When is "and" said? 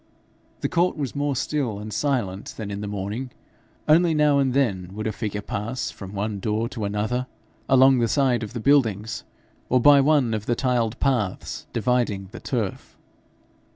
1.77-1.93, 4.39-4.51